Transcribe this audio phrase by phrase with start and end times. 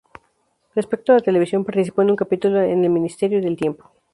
[0.73, 3.91] Respecto a la televisión, participó en un capítulo en "El ministerio del tiempo".